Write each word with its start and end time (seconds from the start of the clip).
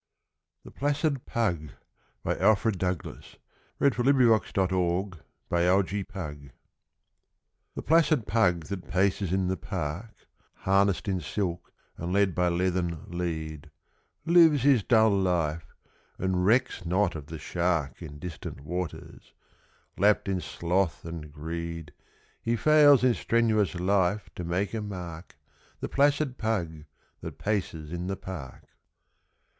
ated 0.67 0.73
by 1.23 1.53
P. 1.53 1.53
P. 1.53 1.69
1906 2.23 2.73
[Illustration: 2.73 3.37
008] 3.79 3.99
[Illustration: 4.01 5.13
010] 5.13 5.21
THE 5.51 6.05
PLACID 6.07 6.07
PUG 6.07 6.51
|THE 7.75 7.81
placid 7.83 8.25
Pug 8.25 8.65
that 8.65 8.87
paces 8.89 9.31
in 9.31 9.47
the 9.47 9.57
Park, 9.57 10.15
`Harnessed 10.63 11.07
in 11.07 11.19
silk 11.21 11.71
and 11.97 12.11
led 12.11 12.33
by 12.33 12.47
leathern 12.49 13.03
lead, 13.09 13.69
Lives 14.25 14.63
his 14.63 14.81
dull 14.81 15.11
life, 15.11 15.75
and 16.17 16.47
recks 16.47 16.83
not 16.83 17.13
of 17.13 17.27
the 17.27 17.37
Shark 17.37 17.99
`In 17.99 18.19
distant 18.19 18.61
waters. 18.61 19.33
Lapped 19.99 20.27
in 20.27 20.41
sloth 20.41 21.05
and 21.05 21.31
greed, 21.31 21.93
He 22.41 22.55
fails 22.55 23.03
in 23.03 23.13
strenuous 23.13 23.75
life 23.75 24.31
to 24.33 24.43
make 24.43 24.73
a 24.73 24.81
mark, 24.81 25.37
The 25.79 25.89
placid 25.89 26.39
Pug 26.39 26.85
that 27.19 27.37
paces 27.37 27.91
in 27.91 28.07
the 28.07 28.17
park. 28.17 28.63